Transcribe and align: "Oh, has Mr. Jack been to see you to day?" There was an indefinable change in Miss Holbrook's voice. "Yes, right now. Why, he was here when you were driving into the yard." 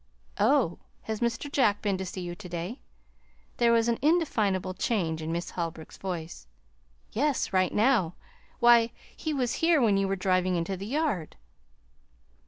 "Oh, 0.39 0.79
has 1.03 1.19
Mr. 1.19 1.47
Jack 1.51 1.83
been 1.83 1.95
to 1.99 2.07
see 2.07 2.21
you 2.21 2.33
to 2.33 2.49
day?" 2.49 2.79
There 3.57 3.71
was 3.71 3.87
an 3.87 3.99
indefinable 4.01 4.73
change 4.73 5.21
in 5.21 5.31
Miss 5.31 5.51
Holbrook's 5.51 5.99
voice. 5.99 6.47
"Yes, 7.11 7.53
right 7.53 7.71
now. 7.71 8.15
Why, 8.59 8.93
he 9.15 9.31
was 9.31 9.53
here 9.61 9.79
when 9.79 9.97
you 9.97 10.07
were 10.07 10.15
driving 10.15 10.55
into 10.55 10.75
the 10.75 10.87
yard." 10.87 11.35